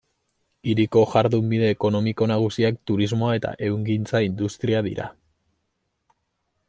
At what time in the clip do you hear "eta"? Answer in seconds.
3.41-3.53